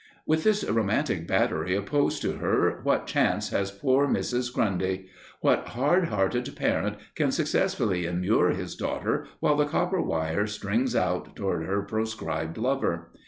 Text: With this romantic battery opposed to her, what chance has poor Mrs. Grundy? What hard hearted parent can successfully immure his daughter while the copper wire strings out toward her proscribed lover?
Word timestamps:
With 0.25 0.43
this 0.43 0.67
romantic 0.67 1.27
battery 1.27 1.75
opposed 1.75 2.23
to 2.23 2.37
her, 2.37 2.79
what 2.81 3.05
chance 3.05 3.49
has 3.49 3.69
poor 3.69 4.07
Mrs. 4.07 4.51
Grundy? 4.51 5.09
What 5.41 5.67
hard 5.67 6.05
hearted 6.05 6.51
parent 6.55 6.97
can 7.13 7.31
successfully 7.31 8.07
immure 8.07 8.49
his 8.49 8.75
daughter 8.75 9.27
while 9.41 9.55
the 9.55 9.65
copper 9.67 10.01
wire 10.01 10.47
strings 10.47 10.95
out 10.95 11.35
toward 11.35 11.67
her 11.67 11.83
proscribed 11.83 12.57
lover? 12.57 13.11